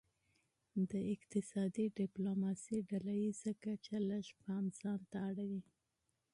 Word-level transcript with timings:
د 0.91 0.93
اقتصادي 1.13 1.85
ډیپلوماسي 1.99 2.77
ډله 2.89 3.13
ایزه 3.23 3.51
کچه 3.63 3.97
لږ 4.09 4.25
پام 4.41 4.63
ځانته 4.79 5.17
اړوي 5.29 5.61